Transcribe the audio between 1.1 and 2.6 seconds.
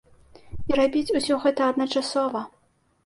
усё гэта адначасова.